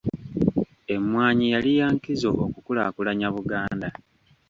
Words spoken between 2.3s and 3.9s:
okukulaakulanya Buganda.